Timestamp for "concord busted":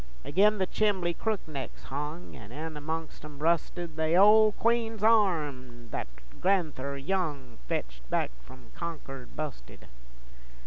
8.73-9.85